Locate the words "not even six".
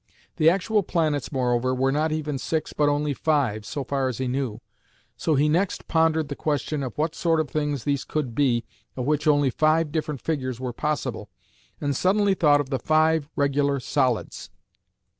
1.91-2.73